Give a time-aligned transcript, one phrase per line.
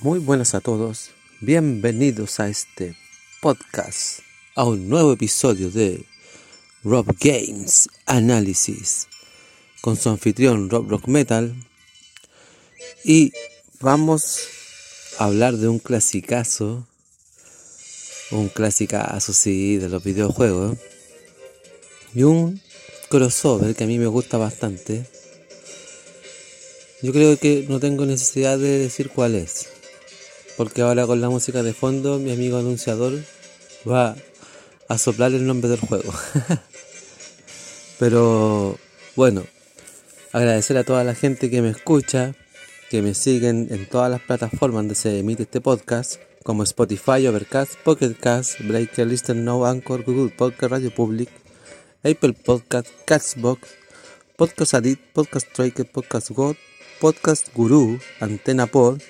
[0.00, 1.10] Muy buenas a todos.
[1.40, 2.96] Bienvenidos a este
[3.40, 4.20] podcast,
[4.54, 6.04] a un nuevo episodio de
[6.84, 9.08] Rob Games Analysis
[9.80, 11.54] con su anfitrión Rob Rock Metal.
[13.04, 13.32] Y
[13.80, 14.40] vamos
[15.18, 16.86] a hablar de un clasicazo,
[18.30, 20.78] un clasicazo, sí, de los videojuegos.
[22.14, 22.60] Y un
[23.08, 25.06] crossover que a mí me gusta bastante
[27.00, 29.68] yo creo que no tengo necesidad de decir cuál es.
[30.58, 33.12] Porque ahora con la música de fondo, mi amigo anunciador
[33.88, 34.16] va
[34.88, 36.12] a soplar el nombre del juego.
[38.00, 38.76] Pero
[39.14, 39.44] bueno,
[40.32, 42.34] agradecer a toda la gente que me escucha,
[42.90, 47.76] que me siguen en todas las plataformas donde se emite este podcast, como Spotify, Overcast,
[47.84, 51.28] Pocket Cast, Breaker, Listen Now, Anchor, Google Podcast, Radio Public,
[52.02, 53.60] Apple Podcast, Castbox,
[54.36, 56.56] Podcast Addict, Podcast Tracker, Podcast God,
[56.98, 59.00] Podcast Guru, Antena Pod,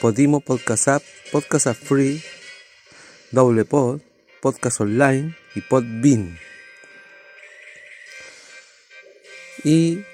[0.00, 1.02] Podimo Podcast App,
[1.32, 2.22] Podcast App Free,
[3.32, 4.02] Doble Pod,
[4.42, 6.38] Podcast Online y Podbean.
[9.64, 10.04] Y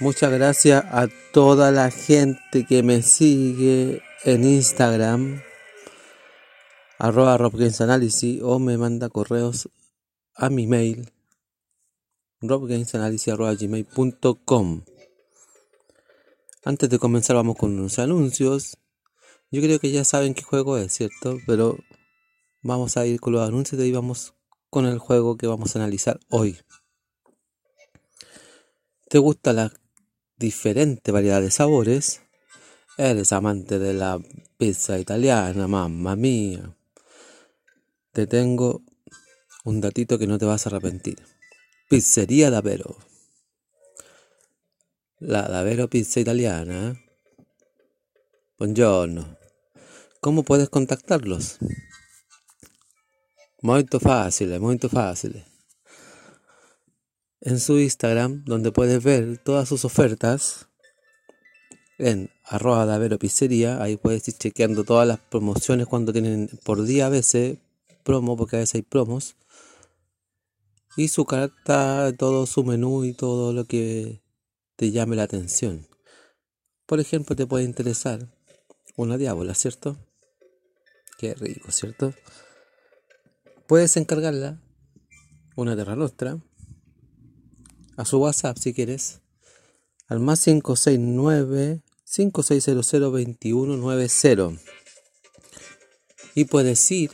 [0.00, 5.40] muchas gracias a toda la gente que me sigue en Instagram,
[6.98, 9.70] arroba o me manda correos
[10.34, 11.10] a mi mail
[12.42, 14.82] robgamesanalysis.gmail.com
[16.62, 18.76] antes de comenzar vamos con unos anuncios.
[19.50, 21.38] Yo creo que ya saben qué juego es, ¿cierto?
[21.46, 21.78] Pero
[22.62, 24.34] vamos a ir con los anuncios y vamos
[24.70, 26.58] con el juego que vamos a analizar hoy.
[29.08, 29.72] ¿Te gusta la
[30.36, 32.22] diferente variedad de sabores?
[32.96, 34.20] Eres amante de la
[34.56, 36.76] pizza italiana, mamma mía.
[38.12, 38.82] Te tengo
[39.64, 41.18] un datito que no te vas a arrepentir.
[41.88, 42.96] Pizzería Davero
[45.20, 46.96] la davvero pizza italiana.
[48.58, 49.39] Buongiorno.
[50.20, 51.56] ¿Cómo puedes contactarlos?
[53.62, 55.42] Muy fácil, muy fácil.
[57.40, 60.68] En su Instagram, donde puedes ver todas sus ofertas,
[61.96, 67.06] en arroba davero pizzería, ahí puedes ir chequeando todas las promociones cuando tienen por día
[67.06, 67.56] a veces
[68.04, 69.36] promo, porque a veces hay promos.
[70.98, 74.20] Y su carta, todo su menú y todo lo que
[74.76, 75.86] te llame la atención.
[76.84, 78.28] Por ejemplo, te puede interesar
[78.96, 79.96] una diábola, ¿cierto?
[81.20, 82.14] Qué rico, ¿cierto?
[83.66, 84.58] Puedes encargarla,
[85.54, 86.38] una Terra Nostra,
[87.98, 89.20] a su WhatsApp si quieres,
[90.08, 94.62] al más 569 5600 2190
[96.34, 97.10] y puedes ir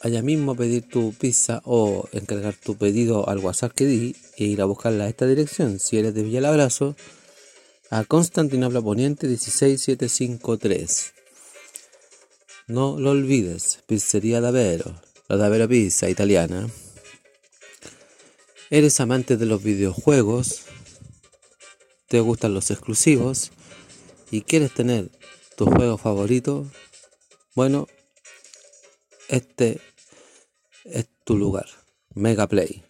[0.00, 4.62] allá mismo pedir tu pizza o encargar tu pedido al WhatsApp que di e ir
[4.62, 6.96] a buscarla a esta dirección si eres de Villalabrazo
[7.90, 11.17] a Constantinopla Poniente 16753.
[12.68, 14.94] No lo olvides, Pizzería Davero,
[15.26, 16.68] la Davero Pizza italiana.
[18.68, 20.66] ¿Eres amante de los videojuegos?
[22.08, 23.52] ¿Te gustan los exclusivos?
[24.30, 25.10] ¿Y quieres tener
[25.56, 26.66] tu juego favorito?
[27.54, 27.86] Bueno,
[29.28, 29.80] este
[30.84, 31.68] es tu lugar,
[32.14, 32.84] Mega Play,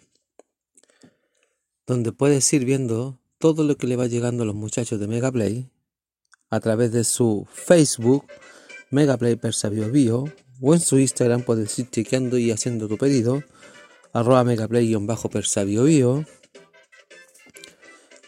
[1.86, 5.30] donde puedes ir viendo todo lo que le va llegando a los muchachos de Mega
[5.30, 5.70] Play
[6.50, 8.26] a través de su Facebook,
[8.90, 10.24] Megaplay Persavio Bio,
[10.60, 13.44] o en su Instagram puedes ir chequeando y haciendo tu pedido,
[14.12, 16.26] arroba megaplay-persavio bio.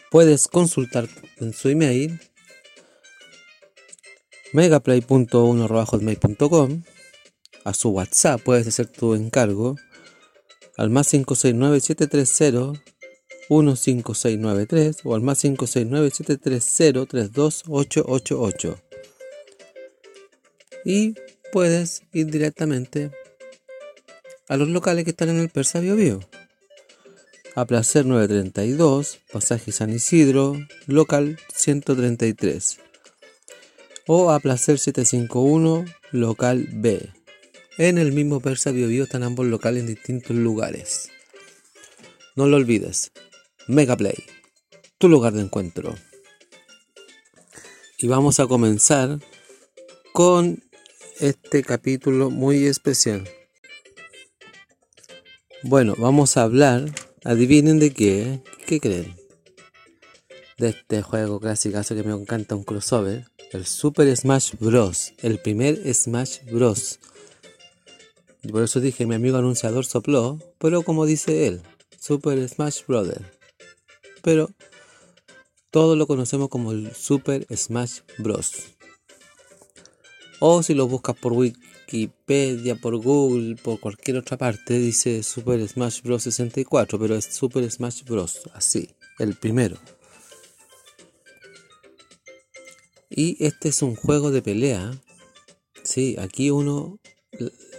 [0.09, 1.07] Puedes consultar
[1.37, 2.19] en su email
[4.53, 6.83] megaplay.1.hotmail.com
[7.63, 9.75] a su WhatsApp, puedes hacer tu encargo
[10.77, 12.81] al más 569 730
[13.47, 18.90] 15693 o al más 569 730 32888
[20.85, 21.15] y
[21.51, 23.11] puedes ir directamente
[24.47, 26.19] a los locales que están en el Persa Bio
[27.55, 30.57] a Placer 932, Pasaje San Isidro,
[30.87, 32.79] local 133
[34.07, 37.11] o a Placer 751, local B
[37.77, 41.09] En el mismo Persa Bio, están ambos locales en distintos lugares.
[42.35, 43.11] No lo olvides.
[43.67, 44.15] Mega Play,
[44.97, 45.95] tu lugar de encuentro.
[47.97, 49.19] Y vamos a comenzar
[50.13, 50.63] con
[51.21, 53.29] este capítulo muy especial.
[55.61, 56.91] Bueno, vamos a hablar,
[57.23, 59.15] adivinen de qué, ¿qué creen?
[60.57, 65.13] De este juego clásico que me encanta, un crossover, el Super Smash Bros.
[65.21, 66.99] El primer Smash Bros.
[68.51, 71.61] Por eso dije, mi amigo anunciador sopló, pero como dice él,
[71.99, 73.09] Super Smash Bros.
[74.23, 74.49] Pero
[75.69, 78.80] todo lo conocemos como el Super Smash Bros.
[80.43, 86.01] O si lo buscas por Wikipedia, por Google, por cualquier otra parte, dice Super Smash
[86.01, 86.23] Bros.
[86.23, 88.41] 64, pero es Super Smash Bros.
[88.55, 88.89] Así,
[89.19, 89.77] el primero.
[93.07, 94.99] Y este es un juego de pelea.
[95.83, 96.97] Sí, aquí uno.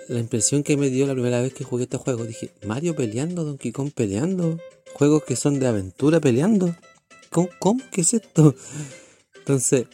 [0.09, 3.43] La impresión que me dio la primera vez que jugué este juego, dije, Mario peleando,
[3.43, 4.61] Donkey Kong peleando,
[4.95, 6.77] juegos que son de aventura peleando.
[7.29, 7.83] ¿Cómo, cómo?
[7.91, 8.55] ¿Qué es esto?
[9.35, 9.87] Entonces,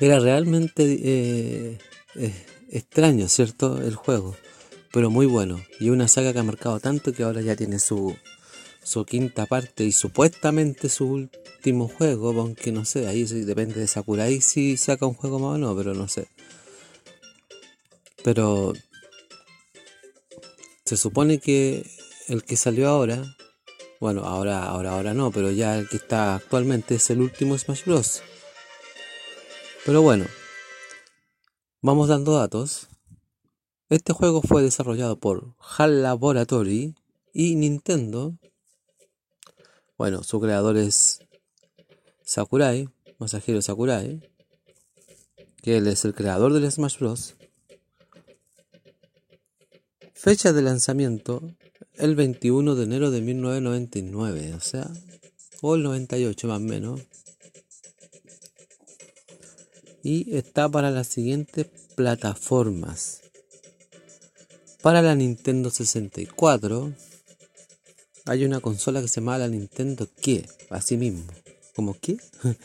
[0.00, 1.78] era realmente eh,
[2.16, 3.82] eh, extraño, ¿cierto?
[3.82, 4.36] El juego,
[4.92, 5.60] pero muy bueno.
[5.78, 8.16] Y una saga que ha marcado tanto que ahora ya tiene su,
[8.82, 14.40] su quinta parte y supuestamente su último juego, aunque no sé, ahí depende de Sakurai
[14.40, 16.28] si saca un juego más o no, pero no sé.
[18.22, 18.72] Pero
[20.84, 21.86] se supone que
[22.28, 23.36] el que salió ahora,
[24.00, 27.84] bueno, ahora, ahora, ahora no, pero ya el que está actualmente es el último Smash
[27.84, 28.22] Bros.
[29.86, 30.26] Pero bueno,
[31.80, 32.88] vamos dando datos.
[33.88, 36.94] Este juego fue desarrollado por HAL Laboratory
[37.32, 38.34] y Nintendo.
[39.96, 41.20] Bueno, su creador es
[42.22, 44.20] Sakurai, Masahiro Sakurai,
[45.62, 47.36] que él es el creador del Smash Bros.
[50.12, 51.42] Fecha de lanzamiento
[51.94, 54.90] el 21 de enero de 1999, o sea,
[55.62, 57.00] o el 98 más o menos
[60.02, 63.20] y está para las siguientes plataformas.
[64.82, 66.92] Para la Nintendo 64
[68.24, 70.46] hay una consola que se llama la Nintendo ¿Qué?
[70.70, 71.24] Así mismo.
[71.74, 72.16] ¿Cómo qué?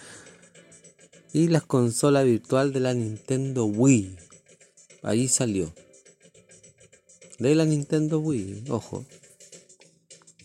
[1.33, 4.15] y la consola virtual de la Nintendo Wii.
[5.03, 5.73] Ahí salió.
[7.39, 9.05] De la Nintendo Wii, ojo.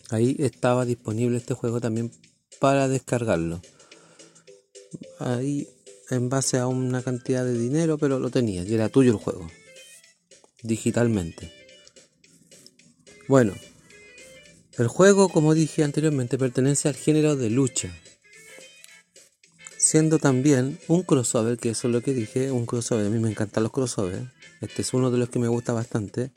[0.09, 2.11] Ahí estaba disponible este juego también
[2.59, 3.61] para descargarlo.
[5.19, 5.69] Ahí
[6.11, 9.49] en base a una cantidad de dinero, pero lo tenías y era tuyo el juego,
[10.61, 11.51] digitalmente.
[13.27, 13.53] Bueno,
[14.77, 17.95] el juego, como dije anteriormente, pertenece al género de lucha,
[19.77, 23.29] siendo también un crossover, que eso es lo que dije, un crossover, a mí me
[23.29, 24.27] encantan los crossovers,
[24.59, 26.31] este es uno de los que me gusta bastante,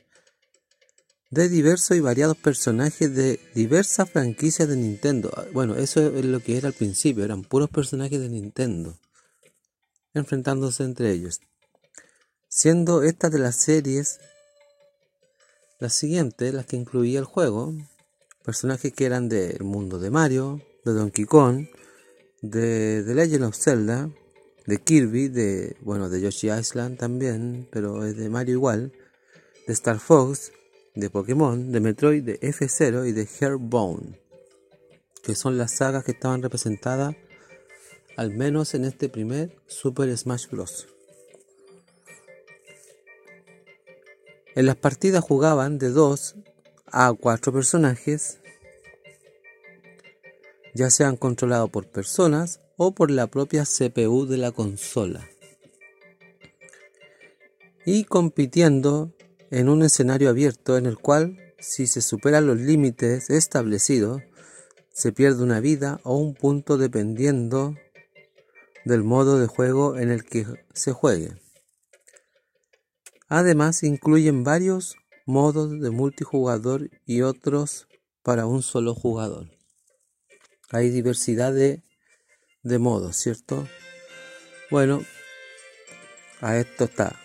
[1.30, 5.32] de diversos y variados personajes de diversas franquicias de Nintendo.
[5.52, 8.96] Bueno, eso es lo que era al principio, eran puros personajes de Nintendo
[10.14, 11.40] enfrentándose entre ellos,
[12.48, 14.20] siendo estas de las series
[15.80, 17.74] las siguientes, las que incluía el juego,
[18.44, 21.66] personajes que eran del mundo de Mario, de Donkey Kong,
[22.40, 24.10] de The Legend of Zelda,
[24.66, 28.92] de Kirby, de bueno, de Yoshi Island también, pero es de Mario igual,
[29.66, 30.52] de Star Fox,
[30.94, 34.24] de Pokémon, de Metroid, de F0 y de Bone
[35.24, 37.16] que son las sagas que estaban representadas
[38.16, 40.86] al menos en este primer Super Smash Bros.
[44.54, 46.36] En las partidas jugaban de 2
[46.86, 48.38] a 4 personajes,
[50.74, 55.28] ya sean controlados por personas o por la propia CPU de la consola,
[57.84, 59.12] y compitiendo
[59.50, 64.22] en un escenario abierto en el cual, si se superan los límites establecidos,
[64.92, 67.74] se pierde una vida o un punto dependiendo
[68.84, 71.32] del modo de juego en el que se juegue.
[73.28, 77.88] Además, incluyen varios modos de multijugador y otros
[78.22, 79.50] para un solo jugador.
[80.70, 81.82] Hay diversidad de,
[82.62, 83.66] de modos, ¿cierto?
[84.70, 85.02] Bueno,
[86.40, 87.18] a esto está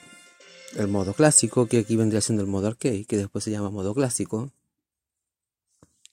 [0.78, 3.94] el modo clásico, que aquí vendría siendo el modo arcade, que después se llama modo
[3.94, 4.52] clásico,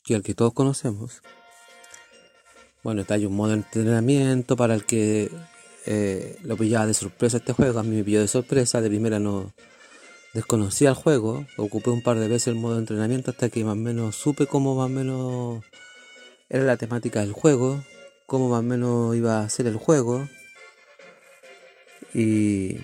[0.03, 1.23] que el que todos conocemos.
[2.87, 5.29] Bueno, está hay un modo de entrenamiento para el que
[5.87, 7.81] eh, lo pillaba de sorpresa este juego.
[7.81, 9.53] A mí me pilló de sorpresa, de primera no
[10.35, 11.45] desconocía el juego.
[11.57, 14.47] Ocupé un par de veces el modo de entrenamiento hasta que más o menos supe
[14.47, 15.65] cómo más o menos
[16.49, 17.83] era la temática del juego,
[18.25, 20.29] cómo más o menos iba a ser el juego.
[22.15, 22.79] Y,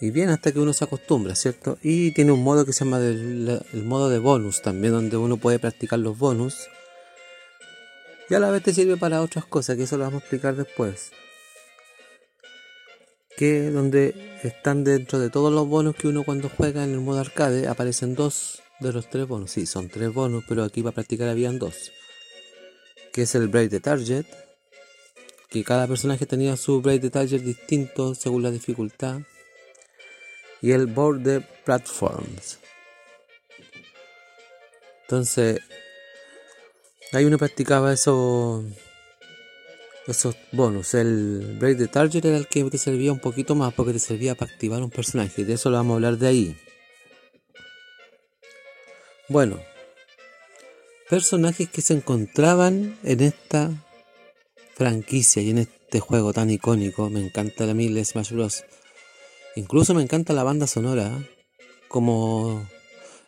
[0.00, 1.78] Y bien hasta que uno se acostumbra, ¿cierto?
[1.80, 5.60] Y tiene un modo que se llama el, modo de bonus también, donde uno puede
[5.60, 6.66] practicar los bonus.
[8.32, 10.56] Y a la vez te sirve para otras cosas, que eso lo vamos a explicar
[10.56, 11.10] después.
[13.36, 17.20] Que donde están dentro de todos los bonos que uno cuando juega en el modo
[17.20, 19.50] arcade, aparecen dos de los tres bonos.
[19.50, 21.92] Sí, son tres bonos, pero aquí para practicar habían dos.
[23.12, 24.24] Que es el break de target,
[25.50, 29.20] que cada personaje tenía su break de target distinto según la dificultad
[30.62, 32.60] y el board de platforms.
[35.02, 35.60] Entonces,
[37.12, 38.64] ahí uno practicaba eso,
[40.06, 40.94] esos bonus.
[40.94, 44.34] El break de target era el que te servía un poquito más porque te servía
[44.34, 45.44] para activar un personaje.
[45.44, 46.56] De eso lo vamos a hablar de ahí.
[49.28, 49.60] Bueno,
[51.08, 53.70] personajes que se encontraban en esta
[54.74, 57.10] franquicia y en este juego tan icónico.
[57.10, 58.64] Me encanta la mil Smash Bros.
[59.54, 61.12] Incluso me encanta la banda sonora,
[61.88, 62.66] como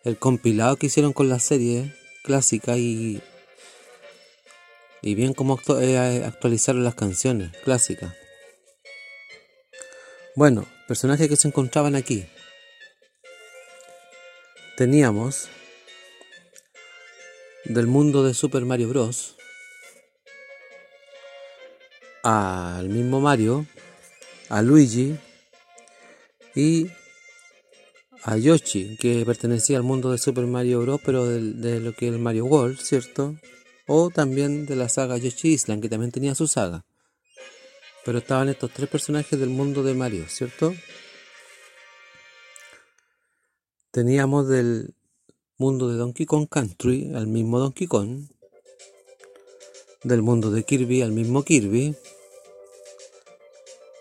[0.05, 3.23] el compilado que hicieron con la serie clásica y,
[5.05, 8.15] y bien como eh, actualizaron las canciones clásicas.
[10.35, 12.27] Bueno, personajes que se encontraban aquí.
[14.79, 15.49] Teníamos
[17.67, 19.37] del mundo de Super Mario Bros.
[22.23, 23.67] al mismo Mario,
[24.49, 25.19] a Luigi,
[26.55, 26.87] y
[28.23, 32.15] a Yoshi, que pertenecía al mundo de Super Mario Bros., pero de, lo que es
[32.15, 33.37] el Mario World, ¿cierto?
[33.87, 36.85] O también de la saga Yoshi Island, que también tenía su saga.
[38.05, 40.75] Pero estaban estos tres personajes del mundo de Mario, ¿cierto?
[43.91, 44.95] Teníamos del
[45.57, 48.29] mundo de Donkey Kong Country al mismo Donkey Kong.
[50.03, 51.95] Del mundo de Kirby al mismo Kirby.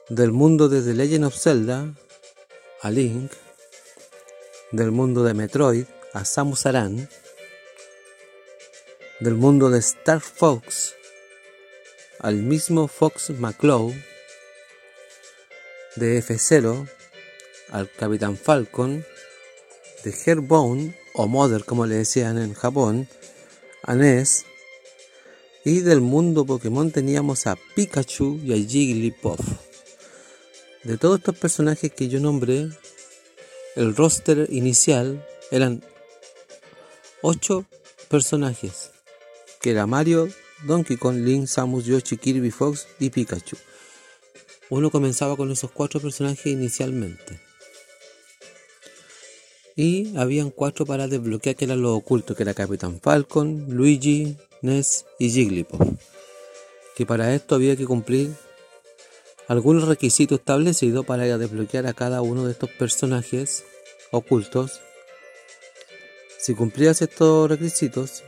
[0.09, 1.93] Del mundo de The Legend of Zelda
[2.83, 3.31] a Link,
[4.73, 7.07] del mundo de Metroid a Samus Aran,
[9.23, 10.95] del mundo de Star Fox
[12.19, 13.93] al mismo Fox McCloud,
[15.95, 16.89] de F0
[17.69, 19.05] al Capitán Falcon,
[20.03, 23.07] de Herbone o Mother como le decían en Japón,
[23.83, 24.45] a Ness,
[25.63, 29.39] y del mundo Pokémon teníamos a Pikachu y a Jigglypuff.
[30.83, 32.67] De todos estos personajes que yo nombré,
[33.77, 35.81] el roster inicial eran
[37.21, 37.65] 8
[38.09, 38.92] personajes,
[39.63, 40.27] que era Mario,
[40.65, 43.55] Donkey Kong, Link, Samus, Yoshi, Kirby, Fox y Pikachu.
[44.69, 47.39] Uno comenzaba con esos cuatro personajes inicialmente.
[49.77, 55.05] Y habían cuatro para desbloquear que eran los ocultos, que era Capitán Falcon, Luigi, Ness
[55.17, 55.81] y Jigglypuff.
[56.97, 58.31] Que para esto había que cumplir
[59.47, 63.63] algunos requisitos establecidos para desbloquear a cada uno de estos personajes
[64.11, 64.81] ocultos.
[66.37, 68.23] Si cumplías estos requisitos,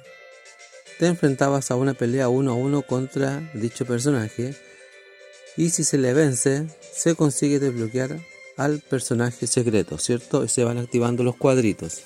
[1.00, 4.56] te enfrentabas a una pelea uno a uno contra dicho personaje
[5.58, 8.20] y si se le vence, se consigue desbloquear
[8.58, 10.44] al personaje secreto, ¿cierto?
[10.44, 12.02] Y se van activando los cuadritos.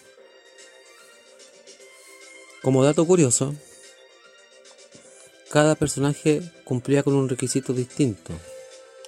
[2.61, 3.55] Como dato curioso,
[5.49, 8.33] cada personaje cumplía con un requisito distinto.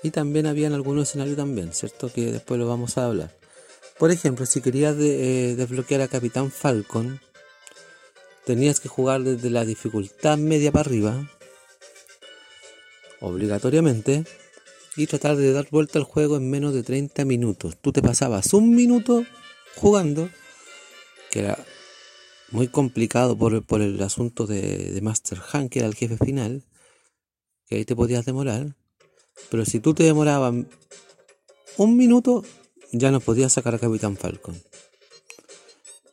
[0.03, 2.11] Y también habían algunos escenarios también, ¿cierto?
[2.11, 3.35] Que después lo vamos a hablar.
[3.99, 7.21] Por ejemplo, si querías eh, desbloquear a Capitán Falcon,
[8.45, 11.29] tenías que jugar desde la dificultad media para arriba,
[13.19, 14.25] obligatoriamente,
[14.95, 17.77] y tratar de dar vuelta al juego en menos de 30 minutos.
[17.79, 19.25] Tú te pasabas un minuto
[19.75, 20.29] jugando,
[21.29, 21.63] que era
[22.51, 26.65] muy complicado por, el asunto de, de Master Han, que era el jefe final,
[27.67, 28.75] que ahí te podías demorar.
[29.49, 30.53] Pero si tú te demorabas
[31.77, 32.43] un minuto,
[32.91, 34.61] ya no podías sacar a Capitán Falcon.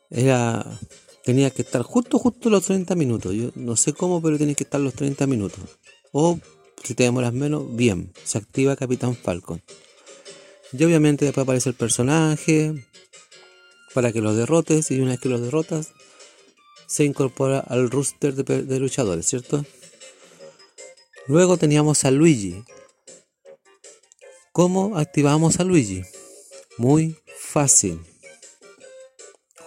[0.09, 0.65] Era.
[1.29, 3.35] Tenía que estar justo, justo los 30 minutos.
[3.35, 5.59] Yo no sé cómo, pero tienes que estar los 30 minutos.
[6.11, 6.39] O
[6.83, 9.61] si te demoras menos, bien, se activa Capitán Falcon.
[10.73, 12.83] Y obviamente después aparece el personaje
[13.93, 14.89] para que lo derrotes.
[14.89, 15.91] Y una vez que lo derrotas,
[16.87, 19.63] se incorpora al rooster de, de luchadores, ¿cierto?
[21.27, 22.63] Luego teníamos a Luigi,
[24.51, 26.01] ¿Cómo activamos a Luigi?
[26.79, 28.01] Muy fácil.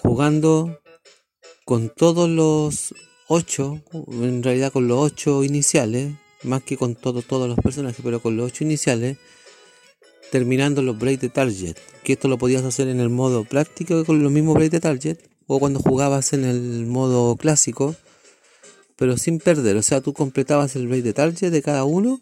[0.03, 0.82] Jugando
[1.65, 2.95] con todos los
[3.29, 8.21] 8, en realidad con los 8 iniciales, más que con todos todos los personajes, pero
[8.21, 9.17] con los 8 iniciales,
[10.31, 11.77] terminando los break de target.
[12.05, 15.19] Que esto lo podías hacer en el modo práctico con los mismos break de target,
[15.47, 17.95] o cuando jugabas en el modo clásico,
[18.97, 19.77] pero sin perder.
[19.77, 22.21] O sea, tú completabas el break de target de cada uno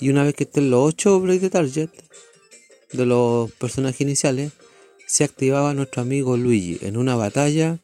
[0.00, 1.90] y una vez que estén los 8 break de target,
[2.92, 4.52] de los personajes iniciales,
[5.08, 6.78] se activaba nuestro amigo Luigi.
[6.82, 7.78] En una batalla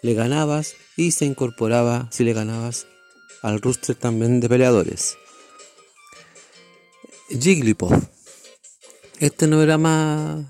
[0.00, 2.86] le ganabas y se incorporaba, si le ganabas,
[3.42, 5.18] al roster también de peleadores.
[7.28, 8.04] Jigglypuff.
[9.18, 10.46] Este no era más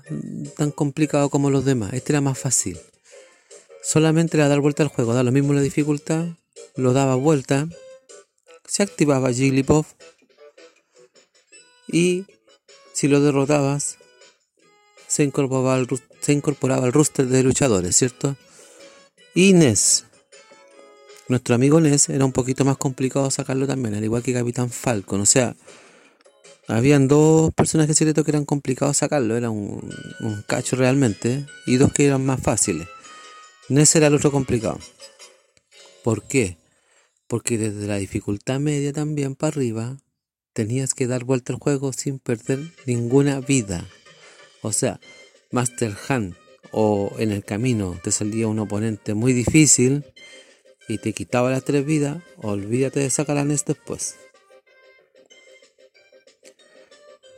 [0.55, 2.79] tan complicado como los demás, este era más fácil.
[3.83, 6.27] Solamente era dar vuelta al juego, da lo mismo la dificultad,
[6.75, 7.67] lo daba vuelta,
[8.65, 9.87] se activaba Jigglypuff
[11.87, 12.25] y
[12.93, 13.97] si lo derrotabas
[15.11, 15.87] se incorporaba al,
[16.21, 18.37] se incorporaba al roster de luchadores, ¿cierto?
[19.35, 20.05] Y Ness.
[21.27, 25.19] Nuestro amigo Ness era un poquito más complicado sacarlo también, al igual que Capitán Falcon.
[25.19, 25.53] O sea,
[26.69, 31.91] habían dos personajes secretos que eran complicados sacarlo, era un, un cacho realmente, y dos
[31.91, 32.87] que eran más fáciles.
[33.67, 34.79] Ness era el otro complicado.
[36.05, 36.57] ¿Por qué?
[37.27, 39.97] Porque desde la dificultad media también para arriba
[40.53, 43.85] tenías que dar vuelta al juego sin perder ninguna vida.
[44.61, 44.99] O sea,
[45.51, 46.35] Master Hand
[46.71, 50.05] o en el camino te salía un oponente muy difícil
[50.87, 54.15] y te quitaba las tres vidas, olvídate de sacar a Ness después.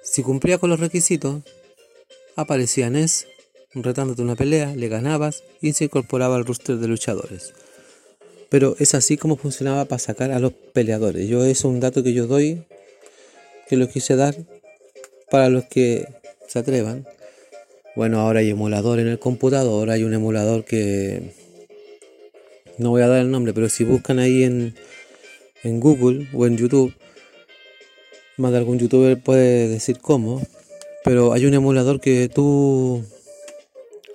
[0.03, 1.43] Si cumplía con los requisitos,
[2.35, 3.27] aparecía Ness
[3.73, 7.53] retándote una pelea, le ganabas y se incorporaba al roster de luchadores.
[8.49, 11.27] Pero es así como funcionaba para sacar a los peleadores.
[11.27, 12.63] Yo es un dato que yo doy,
[13.67, 14.35] que lo quise dar
[15.31, 16.07] para los que
[16.47, 17.07] se atrevan.
[17.95, 21.33] Bueno, ahora hay emulador en el computador, hay un emulador que
[22.77, 24.75] no voy a dar el nombre, pero si buscan ahí en,
[25.63, 26.93] en Google o en YouTube,
[28.37, 30.41] más de algún youtuber puede decir cómo,
[31.03, 33.03] pero hay un emulador que tú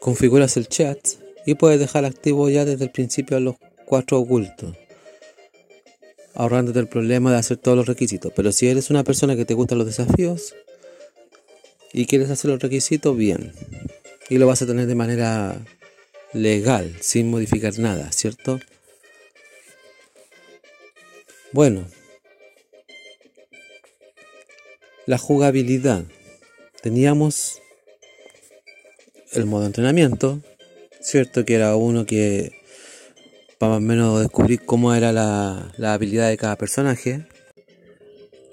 [0.01, 0.99] configuras el chat
[1.47, 3.57] y puedes dejar activo ya desde el principio a los
[3.87, 4.75] cuatro ocultos
[6.39, 8.33] ahorrándote el problema de hacer todos los requisitos.
[8.35, 10.55] Pero si eres una persona que te gustan los desafíos
[11.93, 13.53] y quieres hacer los requisitos, bien.
[14.29, 15.59] Y lo vas a tener de manera
[16.33, 18.61] legal, sin modificar nada, ¿cierto?
[21.53, 21.87] Bueno,
[25.07, 26.05] la jugabilidad.
[26.83, 27.61] Teníamos
[29.33, 30.41] el modo entrenamiento,
[31.01, 31.45] ¿cierto?
[31.45, 32.53] Que era uno que
[33.59, 37.27] para más o menos descubrir cómo era la, la habilidad de cada personaje.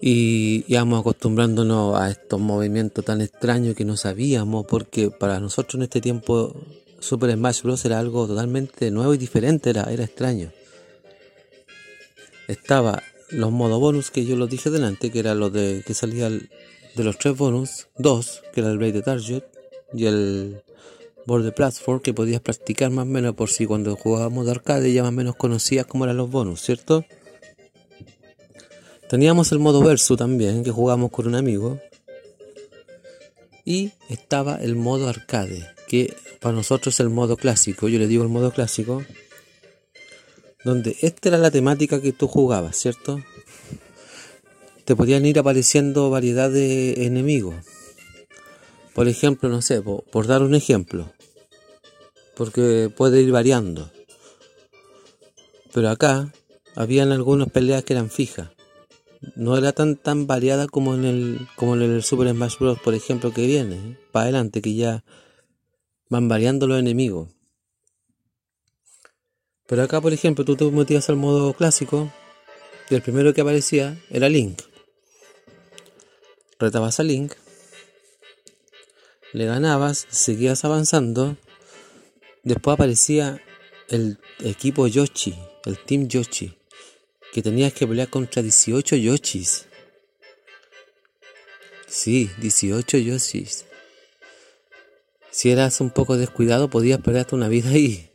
[0.07, 5.81] Y íbamos acostumbrándonos a estos movimientos tan extraños que no sabíamos, porque para nosotros en
[5.81, 6.55] este tiempo
[6.99, 7.83] Super Smash Bros.
[7.85, 10.51] era algo totalmente nuevo y diferente, era, era extraño.
[12.47, 16.29] Estaba los modos bonus que yo los dije delante, que era lo de que salía
[16.29, 19.43] de los tres bonus, dos, que era el Blade de Target
[19.91, 20.61] y el
[21.25, 25.01] Board Platform, que podías practicar más o menos por si cuando jugábamos de arcade ya
[25.01, 27.03] más o menos conocías cómo eran los bonus, ¿cierto?
[29.09, 31.79] Teníamos el modo verso también, que jugábamos con un amigo.
[33.63, 37.87] Y estaba el modo arcade, que para nosotros es el modo clásico.
[37.87, 39.03] Yo le digo el modo clásico.
[40.63, 43.21] Donde esta era la temática que tú jugabas, ¿cierto?
[44.85, 47.55] Te podían ir apareciendo variedad de enemigos.
[48.95, 51.11] Por ejemplo, no sé, por, por dar un ejemplo.
[52.35, 53.91] Porque puede ir variando.
[55.73, 56.33] Pero acá
[56.75, 58.54] habían algunas peleas que eran fijas
[59.35, 62.93] no era tan tan variada como en el como en el Super Smash Bros por
[62.93, 63.97] ejemplo que viene ¿eh?
[64.11, 65.03] para adelante que ya
[66.09, 67.29] van variando los enemigos.
[69.67, 72.11] Pero acá por ejemplo tú te metías al modo clásico
[72.89, 74.61] y el primero que aparecía era Link.
[76.59, 77.33] Retabas a Link
[79.35, 81.35] le ganabas seguías avanzando
[82.43, 83.41] después aparecía
[83.89, 85.35] el equipo Yoshi
[85.65, 86.55] el Team Yoshi
[87.35, 89.65] que tenías que pelear contra 18 Yoshis.
[91.85, 93.65] Sí, 18 Yoshis.
[95.31, 98.09] Si eras un poco descuidado podías perder hasta una vida ahí.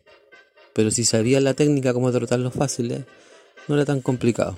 [0.72, 3.02] Pero si sabías la técnica como derrotarlos fáciles,
[3.68, 4.56] no era tan complicado.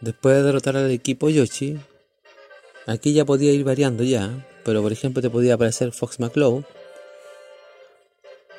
[0.00, 1.76] Después de derrotar al equipo Yoshi,
[2.86, 6.62] aquí ya podía ir variando ya, pero por ejemplo te podía aparecer Fox McCloud,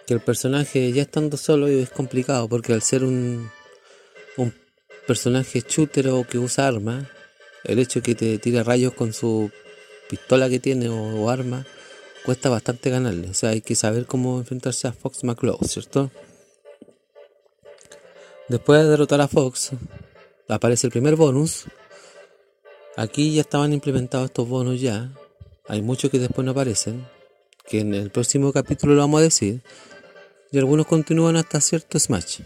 [0.05, 3.49] que el personaje ya estando solo es complicado porque al ser un
[4.37, 4.53] un
[5.07, 7.05] personaje shooter o que usa armas,
[7.63, 9.51] el hecho de que te tire rayos con su
[10.09, 11.65] pistola que tiene o, arma,
[12.25, 13.29] cuesta bastante ganarle.
[13.29, 16.11] O sea, hay que saber cómo enfrentarse a Fox McCloud, ¿cierto?
[18.47, 19.71] Después de derrotar a Fox,
[20.47, 21.65] aparece el primer bonus.
[22.95, 25.11] Aquí ya estaban implementados estos bonus ya.
[25.67, 27.07] Hay muchos que después no aparecen,
[27.67, 29.61] que en el próximo capítulo lo vamos a decir.
[30.51, 32.41] Y algunos continúan hasta cierto Smash.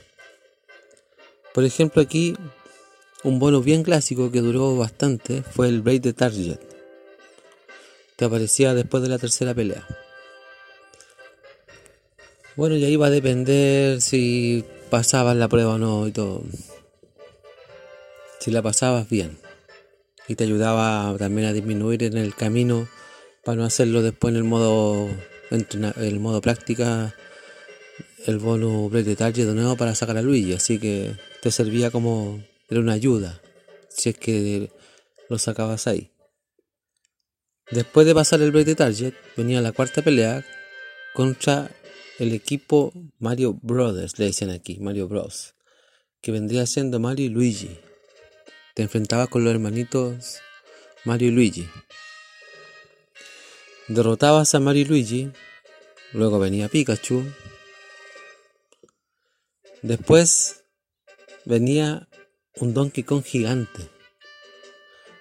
[1.53, 2.35] Por ejemplo, aquí
[3.23, 6.59] un bono bien clásico que duró bastante fue el Blade de Target.
[8.15, 9.87] te aparecía después de la tercera pelea.
[12.55, 16.43] Bueno, y ahí va a depender si pasabas la prueba o no y todo.
[18.39, 19.37] Si la pasabas bien.
[20.27, 22.87] Y te ayudaba también a disminuir en el camino
[23.43, 25.09] para no hacerlo después en el modo
[25.51, 27.13] el modo práctica
[28.25, 31.13] el bonus break detalle de nuevo para sacar a Luigi, así que
[31.43, 33.41] te servía como era una ayuda
[33.89, 34.71] si es que
[35.27, 36.09] lo sacabas ahí.
[37.69, 40.45] Después de pasar el break de target, venía la cuarta pelea
[41.13, 41.69] contra
[42.17, 45.55] el equipo Mario Brothers, le dicen aquí, Mario Bros,
[46.21, 47.77] que vendría siendo Mario y Luigi.
[48.73, 50.37] Te enfrentabas con los hermanitos
[51.03, 51.69] Mario y Luigi.
[53.89, 55.31] Derrotabas a Mario y Luigi,
[56.13, 57.25] luego venía Pikachu.
[59.81, 60.62] Después
[61.45, 62.07] venía
[62.57, 63.89] un Donkey Kong gigante.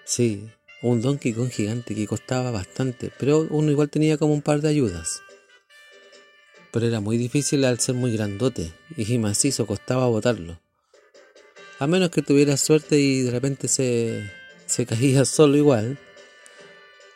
[0.05, 0.49] Sí,
[0.81, 4.69] un Donkey Kong gigante que costaba bastante, pero uno igual tenía como un par de
[4.69, 5.21] ayudas
[6.73, 10.59] pero era muy difícil al ser muy grandote y macizo, costaba botarlo.
[11.77, 14.27] A menos que tuviera suerte y de repente se,
[14.65, 15.99] se caía solo igual,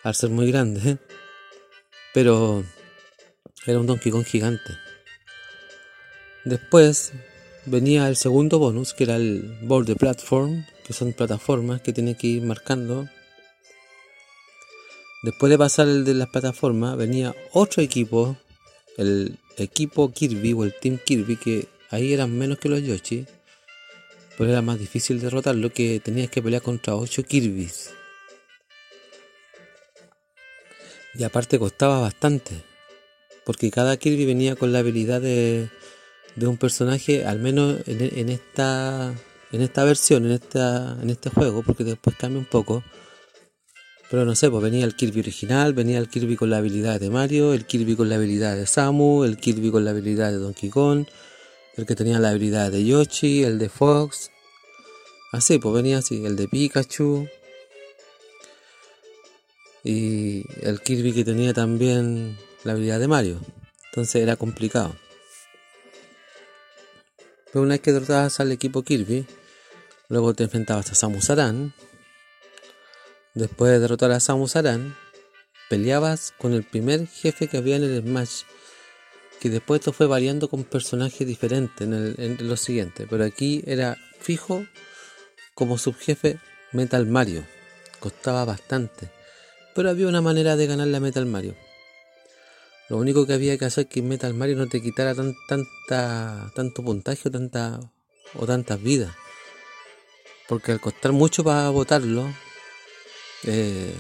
[0.04, 1.00] al ser muy grande.
[2.14, 2.64] Pero
[3.66, 4.78] era un Donkey Kong gigante.
[6.46, 7.14] Después
[7.68, 12.16] venía el segundo bonus, que era el board de platform, que son plataformas que tiene
[12.16, 13.08] que ir marcando.
[15.24, 18.38] Después de pasar el de las plataformas, venía otro equipo,
[18.98, 23.26] el equipo Kirby o el Team Kirby, que ahí eran menos que los Yoshi,
[24.38, 27.92] pero era más difícil derrotarlo que tenías que pelear contra 8 Kirbys.
[31.16, 32.64] Y aparte costaba bastante,
[33.44, 35.70] porque cada Kirby venía con la habilidad de,
[36.38, 39.14] de un personaje, al menos en, esta
[39.52, 42.84] en esta versión, en esta en este juego, porque después cambia un poco
[44.10, 47.10] pero no sé, pues venía el Kirby original, venía el Kirby con la habilidad de
[47.10, 50.70] Mario, el Kirby con la habilidad de Samu, el Kirby con la habilidad de Donkey
[50.70, 51.06] Kong,
[51.76, 54.32] el que tenía la habilidad de Yoshi, el de Fox.
[55.34, 57.28] Así, pues venía así, el de Pikachu.
[59.84, 63.42] Y el Kirby que tenía también la habilidad de Mario.
[63.92, 64.96] Entonces era complicado.
[67.58, 69.26] Pero una vez que derrotabas al equipo Kirby,
[70.10, 71.74] luego te enfrentabas a Samus Aran.
[73.34, 74.96] Después de derrotar a Samus Aran,
[75.68, 78.44] peleabas con el primer jefe que había en el Smash,
[79.40, 83.98] que después esto fue variando con personajes diferentes en, en lo siguiente, pero aquí era
[84.20, 84.64] fijo
[85.56, 86.40] como subjefe
[86.74, 87.44] Metal Mario,
[88.00, 89.10] costaba bastante,
[89.74, 91.56] pero había una manera de ganarle a Metal Mario.
[92.90, 96.52] Lo único que había que hacer es que Metal Mario no te quitara tan, tanta,
[96.56, 97.80] tanto puntaje o, tanta,
[98.34, 99.14] o tantas vidas.
[100.48, 102.34] Porque al costar mucho para botarlo,
[103.44, 103.94] eh,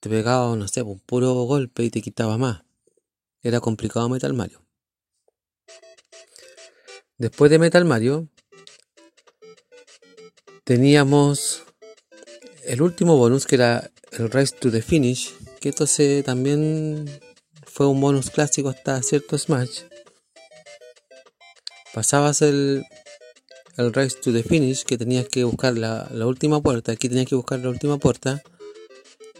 [0.00, 2.62] te pegaba, no sé, un puro golpe y te quitaba más.
[3.42, 4.64] Era complicado Metal Mario.
[7.18, 8.28] Después de Metal Mario,
[10.64, 11.62] teníamos
[12.64, 15.84] el último bonus que era el Race to the Finish, que esto
[16.24, 17.06] también
[17.72, 19.80] fue un bonus clásico hasta cierto Smash.
[21.94, 22.84] Pasabas el,
[23.78, 27.34] el Race to the Finish, que tenías que buscar la, última puerta, aquí tenías que
[27.34, 28.42] buscar la última puerta,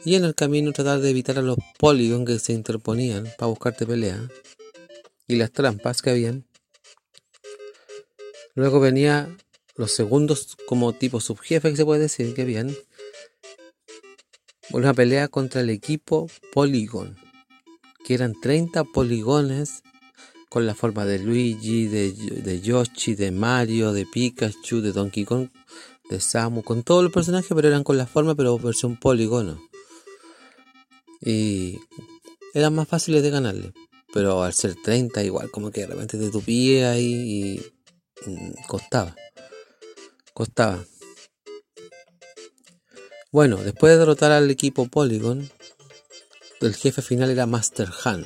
[0.05, 3.87] y en el camino tratar de evitar a los polígonos que se interponían para buscarte
[3.87, 4.27] pelea,
[5.29, 6.47] y las trampas que habían.
[8.55, 9.37] Luego venía
[9.77, 12.75] los segundos como tipo subjefe que se puede decir que bien.
[14.71, 17.17] Una pelea contra el equipo Polygon,
[18.05, 19.83] que eran 30 poligones
[20.49, 25.49] con la forma de Luigi, de, Yoshi, de Mario, de Pikachu, de Donkey Kong,
[26.11, 29.59] de Samu, con todos los personajes, pero eran con la forma, pero versión polígono.
[31.21, 31.79] Y
[32.53, 33.73] eran más fáciles de ganarle.
[34.13, 37.63] Pero al ser 30 igual, como que de repente te tupía ahí
[38.25, 39.17] y mm, costaba.
[40.35, 40.85] Costaba.
[43.31, 45.51] Bueno, después de derrotar al equipo Polygon,
[46.67, 48.25] el jefe final era Master Han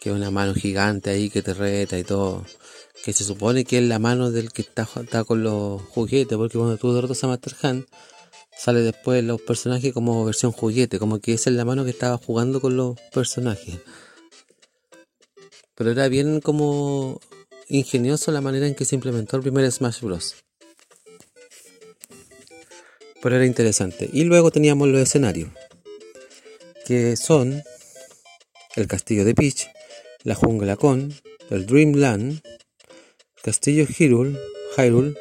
[0.00, 2.44] que una mano gigante ahí que te reta y todo.
[3.04, 4.86] Que se supone que es la mano del que está,
[5.24, 7.86] con los juguetes, porque cuando tú derrotas a Master Hand,
[8.56, 12.18] sale después los personajes como versión juguete, como que esa es la mano que estaba
[12.18, 13.78] jugando con los personajes.
[15.74, 17.20] Pero era bien como
[17.68, 20.36] ingenioso la manera en que se implementó el primer Smash Bros.
[23.22, 24.10] Pero era interesante.
[24.12, 25.50] Y luego teníamos los escenarios,
[26.90, 27.62] que son
[28.74, 29.68] el castillo de Peach,
[30.24, 31.14] la jungla con,
[31.48, 32.40] el Dreamland,
[33.44, 34.36] Castillo Hyrule,
[34.76, 35.14] Hyrule,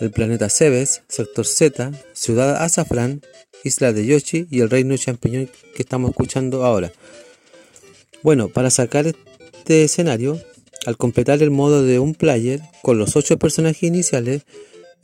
[0.00, 3.20] el planeta Cebes, Sector Z, Ciudad Azafrán
[3.62, 6.90] Isla de Yoshi y el Reino Champiñón que estamos escuchando ahora.
[8.22, 10.40] Bueno, para sacar este escenario,
[10.86, 14.46] al completar el modo de un player con los 8 personajes iniciales,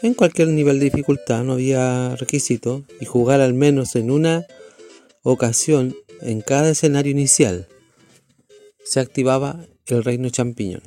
[0.01, 4.47] en cualquier nivel de dificultad no había requisito y jugar al menos en una
[5.23, 7.69] ocasión en cada escenario inicial,
[8.85, 10.83] se activaba el reino champiñón.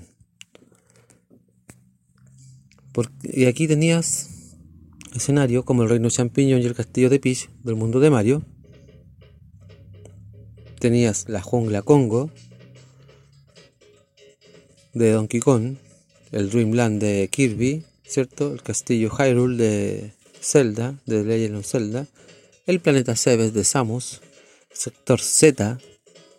[3.24, 4.30] y aquí tenías
[5.14, 8.44] escenario como el reino champiñón y el castillo de Peach del mundo de Mario.
[10.80, 12.30] Tenías la jungla Congo
[14.94, 15.76] de Donkey Kong,
[16.32, 18.54] el Dreamland de Kirby, ¿cierto?
[18.54, 22.08] El castillo Hyrule de Zelda, de Legend of Zelda,
[22.66, 24.22] el planeta Sebes de Samus,
[24.76, 25.80] sector Z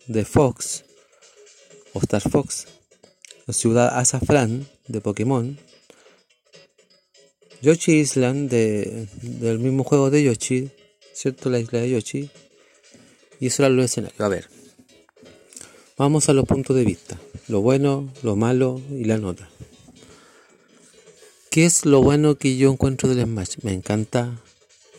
[0.06, 0.84] de Fox,
[1.92, 2.66] o Star Fox,
[3.46, 5.58] la ciudad Azafrán de Pokémon,
[7.62, 10.70] Yoshi Island de, del mismo juego de Yoshi,
[11.12, 11.50] ¿cierto?
[11.50, 12.30] La isla de Yoshi.
[13.40, 14.24] Y eso era lo escenario.
[14.24, 14.48] A ver,
[15.96, 17.18] vamos a los puntos de vista.
[17.48, 19.48] Lo bueno, lo malo y la nota.
[21.50, 23.56] ¿Qué es lo bueno que yo encuentro del Smash?
[23.62, 24.38] Me encanta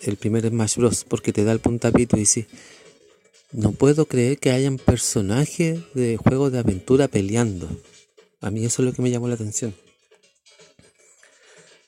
[0.01, 1.03] el primer Smash Bros.
[1.03, 2.47] porque te da el puntapito y sí.
[3.51, 7.69] No puedo creer que hayan personajes de juegos de aventura peleando.
[8.41, 9.73] A mí eso es lo que me llamó la atención.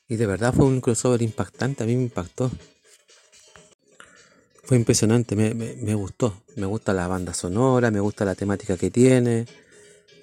[0.08, 2.50] Y de verdad fue un crossover impactante, a mí me impactó.
[4.64, 6.42] Fue impresionante, me, me, gustó.
[6.56, 9.46] Me gusta la banda sonora, me gusta la temática que tiene.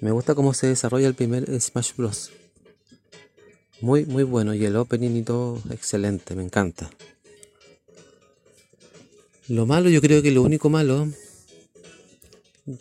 [0.00, 2.30] Me gusta cómo se desarrolla el primer Smash Bros.
[3.80, 4.54] Muy, muy bueno.
[4.54, 6.90] Y el opening y todo, excelente, me encanta.
[9.48, 11.08] Lo malo, yo creo que lo único malo,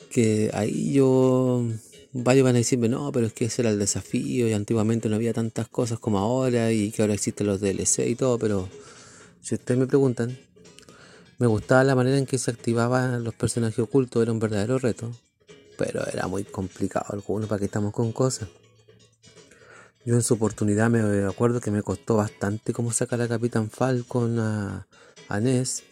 [0.10, 1.66] que ahí yo
[2.14, 5.16] varios van a decirme, no, pero es que ese era el desafío y antiguamente no
[5.16, 8.70] había tantas cosas como ahora y que ahora existen los DLC y todo, pero
[9.42, 10.38] si ustedes me preguntan,
[11.38, 15.12] me gustaba la manera en que se activaban los personajes ocultos, era un verdadero reto,
[15.78, 18.50] pero era muy complicado algunos para que estamos con cosas.
[20.06, 24.40] Yo en su oportunidad me acuerdo que me costó bastante como sacar a Capitán Falcon
[24.40, 24.88] a,
[25.28, 25.84] a Ness.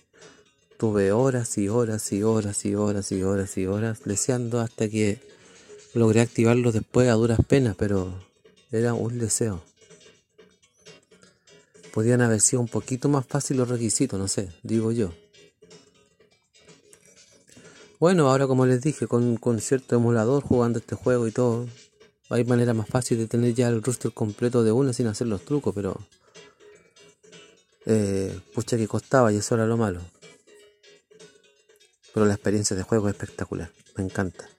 [0.78, 5.20] Tuve horas y horas y horas y horas y horas y horas deseando hasta que
[5.96, 8.14] Logré activarlo después a duras penas, pero
[8.70, 9.64] era un deseo.
[11.94, 15.14] Podían haber sido un poquito más fácil los requisitos, no sé, digo yo.
[17.98, 21.66] Bueno, ahora como les dije, con, con cierto emulador jugando este juego y todo,
[22.30, 25.46] hay manera más fácil de tener ya el roster completo de una sin hacer los
[25.46, 25.98] trucos, pero...
[27.86, 30.02] Eh, pucha que costaba y eso era lo malo.
[32.16, 34.50] Pero la experiencia de juego es espectacular, me encanta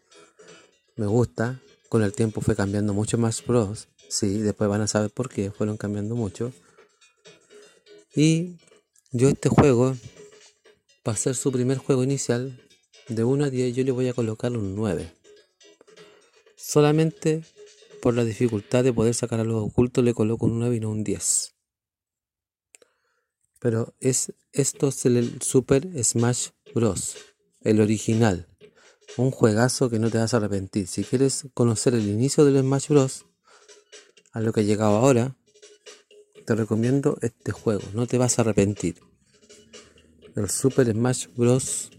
[0.97, 1.61] me gusta.
[1.89, 3.89] Con el tiempo fue cambiando mucho más pros.
[4.09, 6.53] Sí, después van a saber por qué fueron cambiando mucho.
[8.15, 8.57] Y
[9.13, 9.97] yo este juego,
[11.05, 12.61] para ser su primer juego inicial,
[13.09, 15.13] de 1 a 10 yo le voy a colocar un 9.
[16.57, 17.45] Solamente
[18.03, 20.91] por la dificultad de poder sacar a los ocultos le coloco un 9 y no
[20.91, 21.55] un 10.
[23.61, 27.17] Pero es, esto es el Super Smash Bros.
[27.67, 28.47] El original
[29.17, 30.87] un juegazo que no te vas a arrepentir.
[30.87, 33.27] Si quieres conocer el inicio del Smash Bros.
[34.33, 35.37] a lo que he llegado ahora,
[36.45, 37.83] te recomiendo este juego.
[37.95, 39.01] No te vas a arrepentir.
[40.35, 41.91] El Super Smash Bros.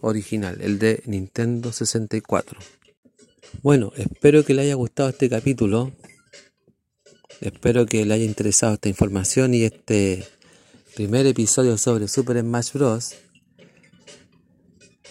[0.00, 2.60] original, el de Nintendo 64.
[3.62, 5.92] Bueno, espero que le haya gustado este capítulo.
[7.40, 10.24] Espero que le haya interesado esta información y este
[10.94, 13.14] primer episodio sobre Super Smash Bros.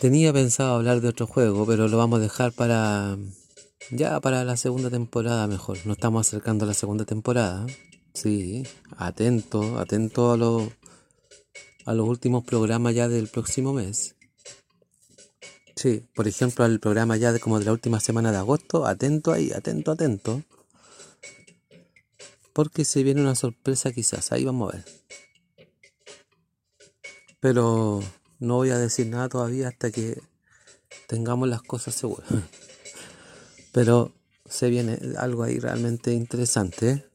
[0.02, 3.20] Tenía pensado hablar de otro juego, pero lo vamos a dejar para
[3.92, 5.78] ya para la segunda temporada mejor.
[5.86, 7.68] Nos estamos acercando a la segunda temporada.
[8.16, 8.64] Sí,
[8.98, 10.70] atento, atento a los
[11.86, 14.16] a los últimos programas ya del próximo mes.
[15.76, 19.32] Sí, por ejemplo, al programa ya de como de la última semana de agosto, atento
[19.32, 20.42] ahí, atento, atento.
[22.54, 24.86] Porque se viene una sorpresa quizás, ahí vamos a ver.
[27.40, 28.02] Pero
[28.42, 30.20] no voy a decir nada todavía hasta que
[31.08, 32.28] tengamos las cosas seguras.
[33.72, 34.14] Pero
[34.50, 37.06] se viene algo ahí realmente interesante.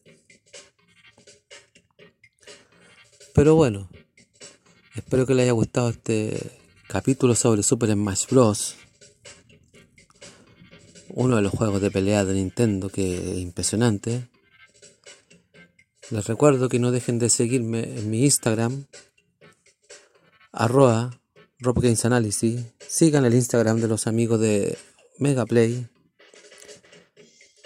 [3.35, 3.91] Pero bueno,
[4.95, 8.77] espero que les haya gustado este capítulo sobre Super Smash Bros.
[11.09, 14.29] Uno de los juegos de pelea de Nintendo que es impresionante.
[16.11, 18.87] Les recuerdo que no dejen de seguirme en mi Instagram,
[20.57, 21.21] arroba
[21.59, 22.65] Rob Analysis.
[22.89, 24.79] Sigan el Instagram de los amigos de
[25.19, 25.87] Megaplay.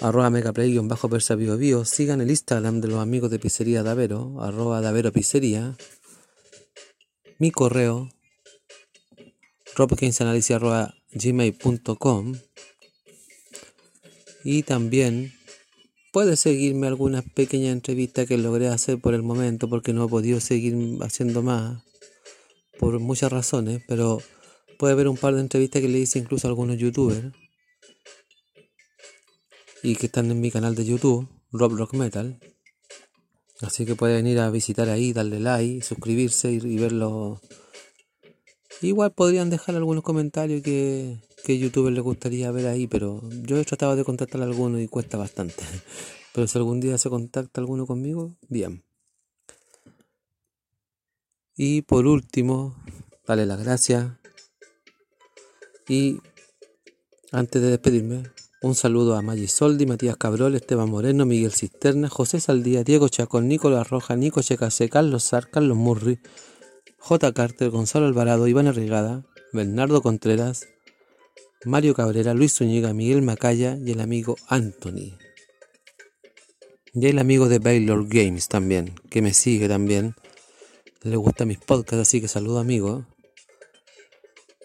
[0.00, 1.85] Arroba Megaplay-Persa Bio Bio.
[1.85, 4.42] Sigan el Instagram de los amigos de Pizzería Davero.
[4.42, 5.76] Arroba Davero Pizzería.
[7.38, 8.09] mi correo
[9.76, 12.35] robgamesanalysis.gmail.com
[14.42, 15.33] y también
[16.12, 20.40] puedes seguirme algunas pequeñas entrevistas que logré hacer por el momento porque no he podido
[20.40, 21.85] seguir haciendo más
[22.81, 24.23] por muchas razones, pero
[24.79, 27.27] puede ver un par de entrevistas que le hice incluso a algunos youtubers
[29.83, 32.40] y que están en mi canal de YouTube, Rob Rock Metal.
[33.61, 37.43] Así que pueden ir a visitar ahí, darle like, suscribirse y, y verlo.
[38.81, 43.64] Igual podrían dejar algunos comentarios que, que youtuber les gustaría ver ahí, pero yo he
[43.66, 45.62] tratado de contactar a alguno y cuesta bastante.
[46.33, 48.85] Pero si algún día se contacta alguno conmigo, bien.
[51.62, 52.75] Y por último,
[53.27, 54.12] dale las gracias.
[55.87, 56.16] Y
[57.33, 58.23] antes de despedirme,
[58.62, 63.46] un saludo a Maggi Soldi, Matías Cabrol, Esteban Moreno, Miguel Cisterna, José Saldía, Diego Chacón,
[63.46, 66.20] Nicolás Roja, Nico Checase, Carlos Sar, Carlos Murri,
[66.96, 67.33] J.
[67.35, 70.66] Carter, Gonzalo Alvarado, Iván Arrigada, Bernardo Contreras,
[71.66, 75.18] Mario Cabrera, Luis Zúñiga, Miguel Macaya y el amigo Anthony.
[76.94, 80.14] Y el amigo de Baylor Games también, que me sigue también.
[81.03, 83.07] Le gustan mis podcasts, así que saludo amigo.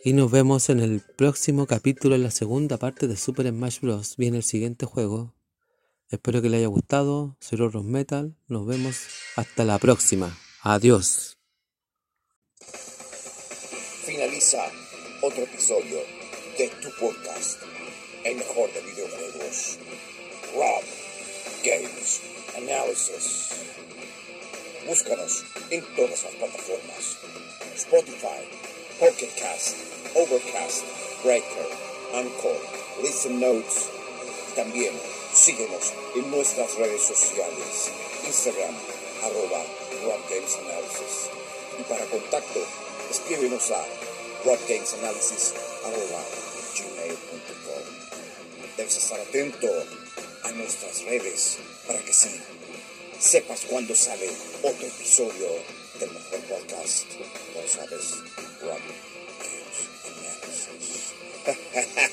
[0.04, 4.18] Y nos vemos en el próximo capítulo, en la segunda parte de Super Smash Bros.
[4.18, 5.34] Viene el siguiente juego.
[6.10, 7.38] Espero que le haya gustado.
[7.40, 8.36] Soy Roros Metal.
[8.48, 8.98] Nos vemos
[9.38, 10.38] hasta la próxima.
[10.62, 11.38] Adiós.
[14.06, 14.66] Finaliza
[15.22, 16.00] otro episodio
[16.58, 17.62] de tu podcast,
[18.26, 19.80] el mejor de videojuegos.
[20.54, 20.84] Rob
[21.64, 22.22] Games
[22.58, 24.05] Analysis.
[24.86, 27.18] Búscanos en todas las plataformas.
[27.76, 28.46] Spotify,
[29.00, 29.78] Pocket Cast,
[30.14, 30.84] Overcast,
[31.24, 31.68] Breaker,
[32.14, 32.58] Anchor,
[33.02, 33.86] Listen Notes.
[34.56, 34.94] También
[35.34, 37.90] síguenos en nuestras redes sociales.
[38.28, 38.76] Instagram,
[39.24, 39.64] arroba
[40.04, 41.32] Analysis.
[41.80, 42.60] Y para contacto,
[43.10, 43.84] escríbenos a
[46.76, 47.84] gmail.com.
[48.78, 49.68] Debes estar atento
[50.44, 52.40] a nuestras redes para que sí
[53.26, 54.30] sepas cuando sale
[54.62, 55.48] otro episodio
[56.00, 57.06] del mejor podcast.
[57.56, 58.22] Lo sabes,
[58.62, 58.80] Rob
[59.42, 59.80] Games
[61.46, 62.12] Analysis.